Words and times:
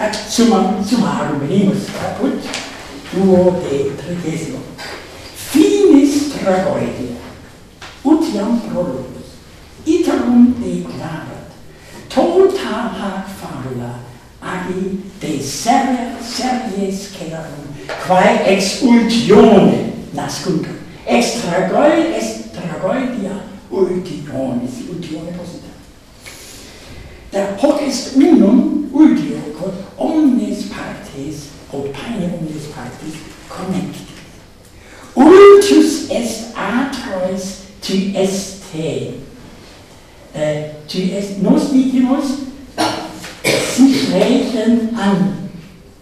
Ac 0.00 0.14
summa, 0.30 0.80
summarum 0.80 1.40
venimus 1.40 1.84
caput, 1.92 2.40
duo 3.12 3.60
de 3.60 3.92
tredesimo. 4.00 4.60
Finis 5.36 6.32
tragoedia, 6.32 7.20
ut 8.02 8.24
iam 8.32 8.60
prologus, 8.64 9.36
iterum 9.84 10.54
declarat, 10.56 11.52
tota 12.08 12.80
hac 12.96 13.28
fabula 13.42 13.92
agi 14.40 15.04
de 15.20 15.36
serre 15.44 16.16
series 16.24 17.12
cerum, 17.12 17.68
quae 18.06 18.40
ex 18.56 18.80
ultione 18.80 19.92
nascuntur, 20.16 20.80
ex 21.04 21.42
tragoi, 21.44 22.16
ex 22.16 22.48
tragoedia 22.56 23.42
ultionis, 23.70 24.80
ultione 24.88 25.36
posita. 25.36 25.68
Der 27.32 27.58
hoc 27.60 27.82
est 27.82 28.16
unum 28.16 28.79
parties 31.20 31.52
or 31.72 31.88
pioneers 31.88 32.72
parties 32.72 33.16
connected. 33.48 34.06
Ultus 35.16 36.10
est 36.10 36.54
atores 36.56 37.66
tu 37.82 38.12
este. 38.14 39.14
Äh, 40.32 40.70
tu 40.86 40.98
est 40.98 41.42
nos 41.42 41.72
vitimus, 41.72 42.46
sie 43.74 43.94
sprechen 43.94 44.96
an. 44.96 45.50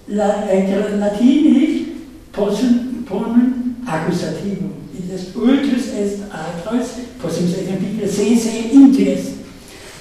La, 0.07 0.47
äh, 0.51 0.99
Latinisch, 0.99 1.87
possum, 2.33 3.05
ponum, 3.07 3.77
accusativum. 3.87 4.73
Ist 5.15 5.35
ultus 5.35 5.89
est 5.95 6.19
atros, 6.31 6.87
possum 7.21 7.49
second 7.49 7.79
se 8.07 8.37
se 8.37 8.75
intu 8.75 9.03
est. 9.09 9.33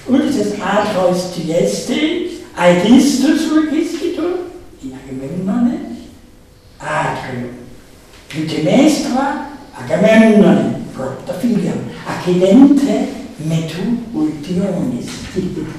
Ultus 0.06 0.36
est 0.36 0.56
atros 0.60 1.32
tu 1.34 1.50
este, 1.50 2.28
aegistus 2.56 3.50
urgistis, 3.50 4.07
Agamemnone, 4.82 5.96
Agam, 6.78 7.50
Clitemnestra, 8.28 9.50
Agamemnone, 9.76 10.82
propta 10.94 11.34
filiam, 11.34 11.78
accidente 12.06 13.08
metu 13.38 13.98
ultionis, 14.14 15.06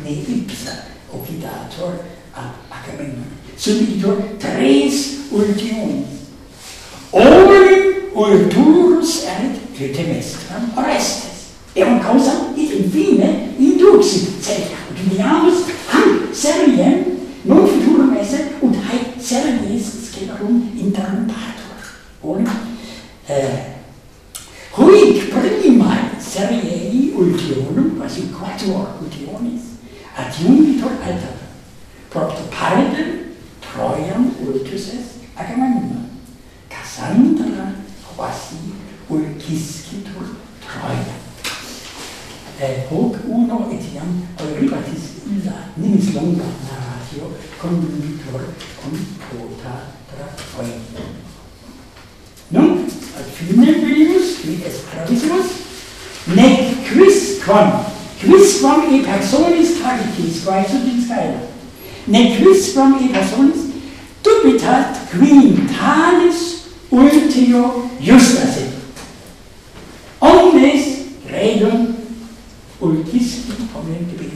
ne 0.03 0.11
ipsa 0.11 0.85
occidator 1.13 1.93
ad 2.33 2.51
Agamemnone. 2.69 3.37
Subito 3.57 4.17
tres 4.37 5.27
ultionis. 5.31 6.07
Olim 7.11 8.11
ulturus 8.13 9.23
erit 9.25 9.59
Clitemnestram 9.75 10.71
Orestes. 10.75 11.55
Eum 11.75 11.99
causam 11.99 12.53
id 12.57 12.71
infine 12.71 13.53
induxit, 13.59 14.43
sed, 14.43 14.71
ut 14.91 15.68
eh, 23.29 23.75
Huic 24.71 25.29
primae 25.29 26.09
seriei 26.19 27.13
ultionum, 27.15 27.97
quasi 27.97 28.21
quattuor 28.33 28.87
ultionis, 29.01 29.77
adjungitor 30.17 30.91
alter, 31.03 31.37
propter 32.09 32.43
partem 32.49 33.19
Troiam 33.61 34.31
ultus 34.41 34.87
est 34.87 35.19
Agamemnon, 35.37 36.09
Cassandra 36.69 37.73
quasi 38.15 38.73
ulciscitur 39.09 40.35
Troia. 40.59 41.15
Eh, 42.59 42.87
hoc 42.89 43.15
uno 43.27 43.69
etiam 43.71 44.27
Eurybatis 44.39 45.23
illa 45.31 45.69
nimis 45.77 46.13
longa 46.13 46.43
narratio 46.65 47.31
conduitor 47.61 48.53
con 48.81 48.99
quota 49.29 49.93
tra 50.09 50.25
Troia 50.35 51.38
primum 53.37 53.65
venimus, 53.65 54.37
qui 54.41 54.61
est 54.65 54.83
gravissimus, 54.93 55.49
nec 56.27 56.75
quisquam, 56.87 57.85
quisquam 58.19 58.83
e 58.93 59.03
personis 59.03 59.79
tragicis, 59.79 60.43
quae 60.43 60.65
sudis 60.69 61.07
caela, 61.07 61.41
nec 62.07 62.37
quisquam 62.37 62.97
e 63.01 63.09
personis 63.09 63.69
dubitat 64.23 65.07
quim 65.11 65.67
talis 65.67 66.65
ultio 66.91 67.89
justa 67.99 68.47
sit. 68.47 68.73
Omnes 70.21 71.05
regnum 71.29 71.95
ultis 72.81 73.45
hominem 73.73 74.05
debit. 74.11 74.33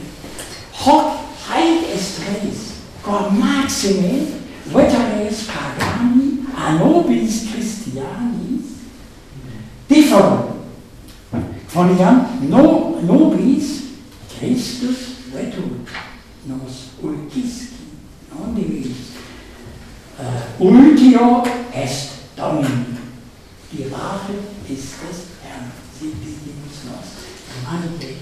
Hoc 0.72 1.16
haec 1.48 1.94
est 1.94 2.20
res, 2.24 2.60
qua 3.02 3.30
maxime 3.30 4.26
veteres 4.66 5.44
pagani 5.46 6.44
a 6.56 6.72
nobis 6.78 7.44
Christianis 7.50 8.73
differum. 9.88 10.54
Quoniam 11.72 12.26
no, 12.48 13.00
nobis 13.02 13.82
Christus 14.38 15.28
vetur 15.32 15.64
nos 16.46 16.94
ulcisci, 17.02 17.68
non 18.30 18.54
divis. 18.54 19.14
Uh, 20.18 20.64
ultio 20.66 21.42
est 21.74 22.10
Domini. 22.36 22.94
Die 23.72 23.84
Rache 23.90 24.34
ist 24.68 24.94
des 25.02 25.18
Herrn. 25.42 25.72
Sie 25.98 26.12
divimus 26.22 26.84
nos. 26.86 27.08
Manite, 27.64 28.14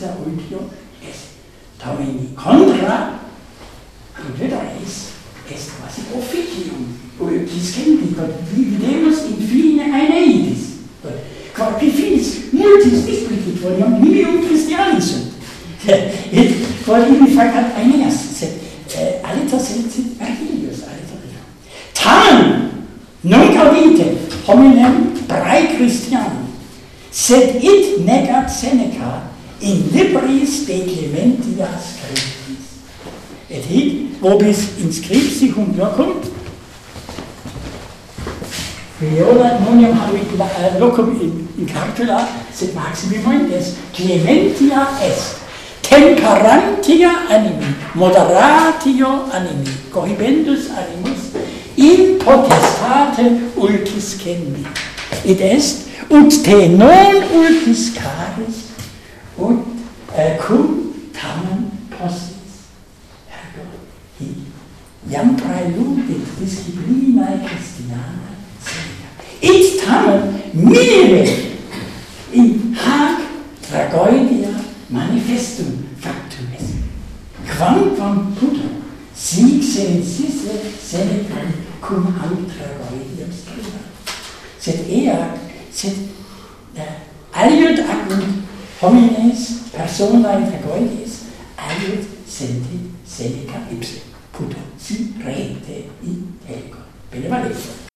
der 0.00 0.16
ultio 0.24 0.70
est 1.02 1.34
Domini. 1.82 2.34
Contra, 2.36 3.18
ist, 4.84 5.12
est 5.50 5.70
quasi 5.78 6.02
officium 6.14 6.86
ulciscendi, 7.18 8.14
quod 8.14 8.30
videmus 8.54 9.24
in 9.30 9.46
fine 9.46 9.82
Aeneidis. 9.82 10.27
multis 12.58 13.02
spiculi 13.02 13.58
quoniam 13.62 13.98
nimium 14.02 14.42
Christiani 14.46 15.00
sunt. 15.00 15.32
Et 16.32 16.50
quod 16.84 17.06
facat 17.34 17.76
aeneas, 17.78 18.18
sed 18.38 18.52
eh, 18.98 19.22
alita 19.22 19.58
sed 19.58 19.90
sit 19.90 20.20
Archilius, 20.20 20.82
alita. 20.84 21.16
Tam, 21.94 22.70
non 23.22 23.54
caudite, 23.54 24.18
hominem 24.46 25.14
prae 25.26 25.76
Christiani, 25.76 26.48
sed 27.10 27.62
it 27.62 28.04
negat 28.04 28.50
Seneca 28.50 29.22
in 29.60 29.88
libris 29.92 30.66
de 30.66 30.84
Clementia 30.84 31.68
scriptis. 31.78 32.66
Et 33.50 33.64
hic, 33.70 34.20
vobis 34.20 34.58
inscripsi 34.84 35.52
cum 35.52 35.74
locum, 35.78 36.20
Viola 39.00 39.60
nonium 39.60 39.92
habit 39.92 40.36
la, 40.36 40.44
uh, 40.44 40.74
eh, 40.74 40.78
locum 40.80 41.14
in, 41.20 41.46
in 41.56 41.66
cartula, 41.66 42.26
sed 42.52 42.74
maximi 42.74 43.22
est 43.54 43.76
clementia 43.94 44.88
est, 45.00 45.36
temperantia 45.82 47.12
animi, 47.30 47.76
moderatio 47.94 49.30
animi, 49.32 49.70
cohibendus 49.92 50.70
animus, 50.74 51.30
in 51.76 52.18
potestate 52.18 53.52
ultis 53.56 54.18
cendi. 54.18 54.66
Id 55.24 55.40
est, 55.40 55.86
ut 56.10 56.42
te 56.42 56.66
non 56.66 57.22
ultis 57.38 57.92
caris, 57.94 58.74
ut 59.38 59.62
uh, 60.10 60.34
cum 60.42 60.92
tamen 61.14 61.70
possis. 61.94 62.66
Ergo, 63.30 63.62
hi, 64.18 64.34
iam 65.12 65.36
praeludit 65.38 66.34
disciplinae 66.40 67.38
Christianae, 67.46 68.37
it 69.40 69.80
tamen 69.80 70.42
minime 70.54 71.24
in 72.32 72.74
hac 72.74 73.20
tragoedia 73.62 74.54
manifestum 74.90 75.88
factum 76.00 76.46
est. 76.56 76.74
Quam 77.46 78.34
puto 78.34 78.68
sic 79.14 79.62
sensisse 79.62 80.52
senecam 80.90 81.52
cum 81.80 82.06
hac 82.18 82.34
tragoediam 82.52 83.30
scriva. 83.32 83.80
Sed 84.58 84.86
ea, 84.88 85.18
sed 85.72 85.96
uh, 86.76 86.82
aliud 87.32 87.78
acunt 87.78 88.24
homines 88.80 89.70
personae 89.72 90.46
tragoedies, 90.50 91.24
aliud 91.56 92.06
senti 92.26 92.78
seneca 93.06 93.66
ipse 93.72 94.00
puto 94.32 94.56
si 94.78 95.12
rete 95.24 95.84
in 96.02 96.38
ego. 96.48 96.78
Bene 97.10 97.28
valesum. 97.28 97.87